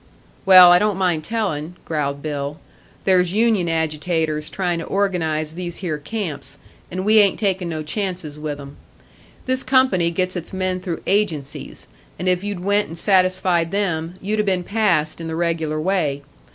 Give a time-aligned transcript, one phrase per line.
[0.47, 2.59] "Well, I don't mind telling," growled Bill.
[3.03, 6.57] "There's union agitators trying to organise these here camps,
[6.89, 8.77] and we ain't taking no chances with 'em.
[9.45, 11.85] This company gets its men through agencies,
[12.17, 16.23] and if you'd went and satisfied them, you'd 'a been passed in the regular way.